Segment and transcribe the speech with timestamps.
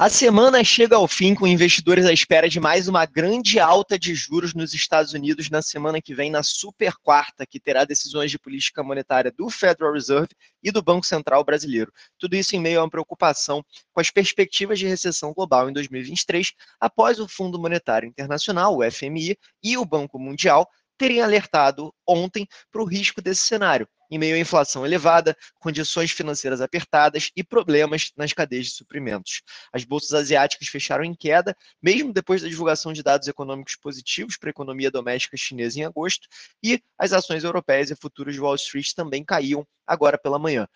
[0.00, 4.14] A semana chega ao fim com investidores à espera de mais uma grande alta de
[4.14, 8.38] juros nos Estados Unidos na semana que vem, na super quarta, que terá decisões de
[8.38, 10.30] política monetária do Federal Reserve
[10.62, 11.92] e do Banco Central brasileiro.
[12.18, 16.54] Tudo isso em meio a uma preocupação com as perspectivas de recessão global em 2023,
[16.80, 20.66] após o Fundo Monetário Internacional, o FMI, e o Banco Mundial
[21.00, 26.60] terem alertado ontem para o risco desse cenário em meio à inflação elevada, condições financeiras
[26.60, 29.42] apertadas e problemas nas cadeias de suprimentos.
[29.72, 34.48] As bolsas asiáticas fecharam em queda, mesmo depois da divulgação de dados econômicos positivos para
[34.48, 36.26] a economia doméstica chinesa em agosto,
[36.62, 40.68] e as ações europeias e futuros de Wall Street também caíam agora pela manhã.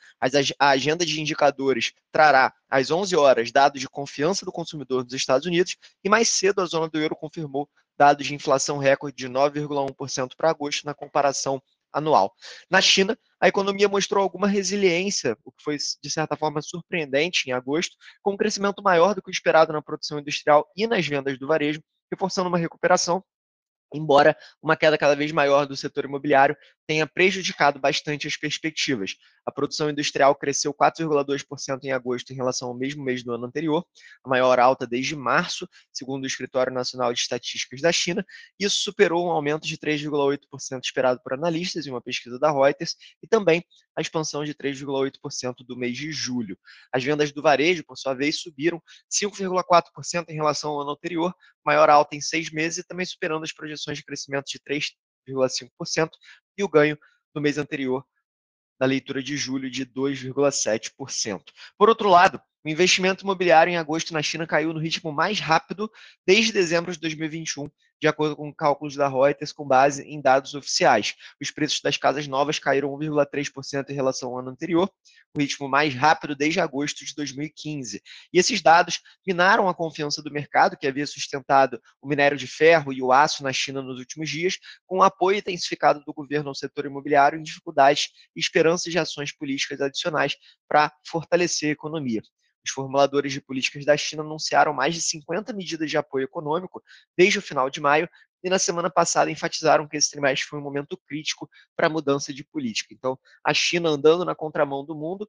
[0.59, 5.47] A agenda de indicadores trará às 11 horas dados de confiança do consumidor dos Estados
[5.47, 10.31] Unidos e mais cedo a zona do euro confirmou dados de inflação recorde de 9,1%
[10.37, 12.35] para agosto na comparação anual.
[12.69, 17.53] Na China, a economia mostrou alguma resiliência, o que foi, de certa forma, surpreendente em
[17.53, 21.39] agosto, com um crescimento maior do que o esperado na produção industrial e nas vendas
[21.39, 23.25] do varejo, reforçando uma recuperação
[23.95, 26.57] embora uma queda cada vez maior do setor imobiliário
[26.87, 29.17] tenha prejudicado bastante as perspectivas.
[29.47, 33.85] A produção industrial cresceu 4,2% em agosto em relação ao mesmo mês do ano anterior,
[34.25, 38.25] a maior alta desde março, segundo o Escritório Nacional de Estatísticas da China.
[38.59, 43.27] Isso superou um aumento de 3,8% esperado por analistas em uma pesquisa da Reuters e
[43.27, 43.65] também
[43.97, 46.59] a expansão de 3,8% do mês de julho.
[46.93, 51.89] As vendas do varejo, por sua vez, subiram 5,4% em relação ao ano anterior, maior
[51.91, 54.59] alta em seis meses e também superando as projeções de crescimento de
[55.27, 56.11] 3,5%
[56.57, 56.99] e o ganho
[57.35, 58.07] no mês anterior
[58.79, 61.43] da leitura de julho de 2,7%.
[61.77, 65.91] Por outro lado, o investimento imobiliário em agosto na China caiu no ritmo mais rápido
[66.27, 67.69] desde dezembro de 2021,
[68.01, 71.15] de acordo com cálculos da Reuters com base em dados oficiais.
[71.41, 74.91] Os preços das casas novas caíram 1,3% em relação ao ano anterior,
[75.37, 78.03] o ritmo mais rápido desde agosto de 2015.
[78.33, 82.93] E esses dados minaram a confiança do mercado, que havia sustentado o minério de ferro
[82.95, 86.55] e o aço na China nos últimos dias, com o apoio intensificado do governo ao
[86.55, 90.37] setor imobiliário em dificuldades e esperanças de ações políticas adicionais
[90.67, 92.23] para fortalecer a economia.
[92.65, 96.83] Os formuladores de políticas da China anunciaram mais de 50 medidas de apoio econômico
[97.17, 98.09] desde o final de maio
[98.43, 102.33] e na semana passada enfatizaram que esse trimestre foi um momento crítico para a mudança
[102.33, 102.93] de política.
[102.93, 105.29] Então, a China andando na contramão do mundo,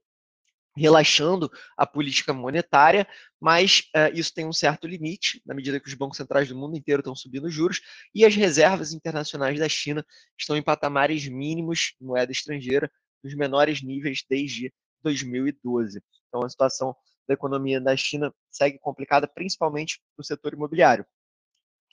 [0.76, 3.08] relaxando a política monetária,
[3.40, 6.76] mas uh, isso tem um certo limite, na medida que os bancos centrais do mundo
[6.76, 7.82] inteiro estão subindo juros
[8.14, 10.06] e as reservas internacionais da China
[10.38, 12.92] estão em patamares mínimos em moeda estrangeira,
[13.24, 16.04] nos menores níveis desde 2012.
[16.28, 16.94] Então, a situação
[17.28, 21.06] da economia da China segue complicada, principalmente no setor imobiliário.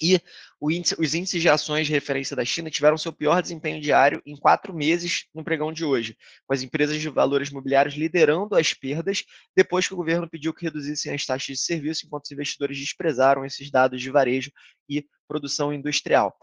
[0.00, 0.20] E
[0.60, 4.36] índice, os índices de ações de referência da China tiveram seu pior desempenho diário em
[4.36, 6.16] quatro meses no pregão de hoje,
[6.46, 10.64] com as empresas de valores imobiliários liderando as perdas depois que o governo pediu que
[10.64, 14.50] reduzissem as taxas de serviço, enquanto os investidores desprezaram esses dados de varejo
[14.88, 16.36] e produção industrial.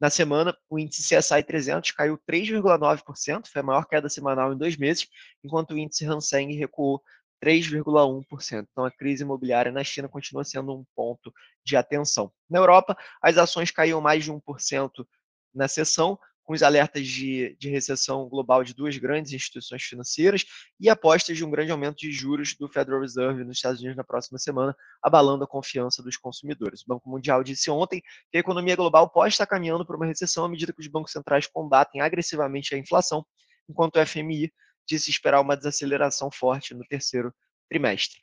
[0.00, 4.76] Na semana, o índice CSI 300 caiu 3,9%, foi a maior queda semanal em dois
[4.76, 5.06] meses,
[5.42, 7.02] enquanto o índice Hang Seng recuou
[7.42, 8.66] 3,1%.
[8.70, 11.32] Então, a crise imobiliária na China continua sendo um ponto
[11.64, 12.32] de atenção.
[12.48, 15.06] Na Europa, as ações caíram mais de 1%
[15.54, 20.44] na sessão, com os alertas de, de, recessão global de duas grandes instituições financeiras
[20.78, 24.04] e apostas de um grande aumento de juros do Federal Reserve nos Estados Unidos na
[24.04, 26.82] próxima semana, abalando a confiança dos consumidores.
[26.82, 30.44] O Banco Mundial disse ontem que a economia global pode estar caminhando para uma recessão
[30.44, 33.26] à medida que os bancos centrais combatem agressivamente a inflação,
[33.68, 34.52] enquanto o FMI
[34.86, 37.34] de se esperar uma desaceleração forte no terceiro
[37.68, 38.20] trimestre.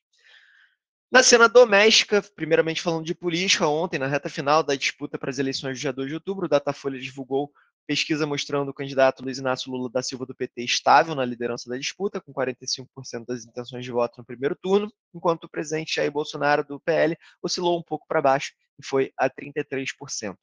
[1.11, 5.37] Na cena doméstica, primeiramente falando de política, ontem, na reta final da disputa para as
[5.37, 7.51] eleições do dia 2 de outubro, o Datafolha divulgou
[7.85, 11.77] pesquisa mostrando o candidato Luiz Inácio Lula da Silva do PT estável na liderança da
[11.77, 12.87] disputa, com 45%
[13.27, 17.77] das intenções de voto no primeiro turno, enquanto o presidente Jair Bolsonaro do PL oscilou
[17.77, 20.35] um pouco para baixo e foi a 33%.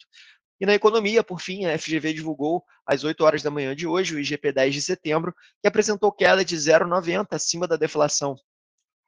[0.61, 4.15] E na economia, por fim, a FGV divulgou às 8 horas da manhã de hoje
[4.15, 8.37] o IGP 10 de setembro, que apresentou queda de 0,90 acima da deflação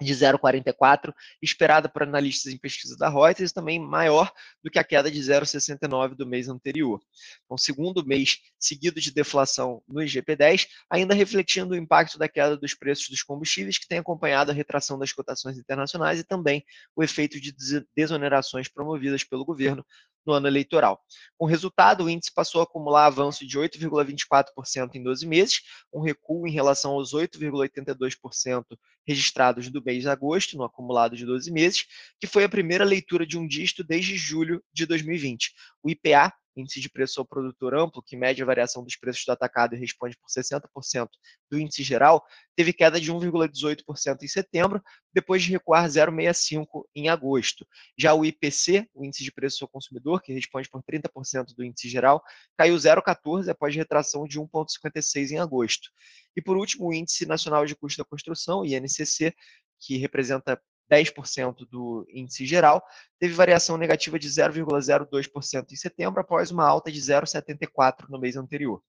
[0.03, 4.33] de 0,44, esperada por analistas em pesquisa da Reuters, também maior
[4.63, 7.01] do que a queda de 0,69 do mês anterior.
[7.45, 12.75] Então, segundo mês seguido de deflação no IGP-10, ainda refletindo o impacto da queda dos
[12.75, 16.65] preços dos combustíveis, que tem acompanhado a retração das cotações internacionais e também
[16.97, 17.55] o efeito de
[17.95, 19.85] desonerações promovidas pelo governo
[20.27, 21.01] no ano eleitoral.
[21.37, 25.61] Com resultado, o índice passou a acumular avanço de 8,24% em 12 meses,
[25.93, 28.65] um recuo em relação aos 8,82%
[29.07, 31.85] registrados do mês de agosto, no acumulado de 12 meses,
[32.21, 35.53] que foi a primeira leitura de um dígito desde julho de 2020.
[35.83, 39.33] O IPA índice de preço ao produtor amplo, que mede a variação dos preços do
[39.33, 41.09] atacado e responde por 60%
[41.51, 44.83] do índice geral, teve queda de 1,18% em setembro,
[45.13, 47.67] depois de recuar 0,65% em agosto.
[47.99, 51.89] Já o IPC, o índice de preço ao consumidor, que responde por 30% do índice
[51.89, 52.23] geral,
[52.57, 55.91] caiu 0,14% após retração de 1,56% em agosto.
[56.37, 59.35] E por último, o Índice Nacional de Custo da Construção, INCC,
[59.79, 60.61] que representa
[60.91, 62.83] 10% do índice geral,
[63.19, 68.83] teve variação negativa de 0,02% em setembro, após uma alta de 0,74% no mês anterior.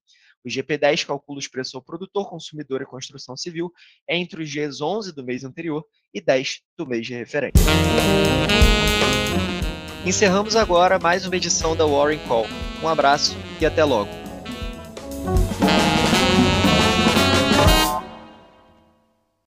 [0.45, 3.72] O IGP-10 calcula os preços ao produtor, consumidor e construção civil
[4.10, 7.63] entre os dias 11 do mês anterior e 10 do mês de referência.
[10.06, 12.45] Encerramos agora mais uma edição da Warren Call.
[12.84, 14.10] Um abraço e até logo.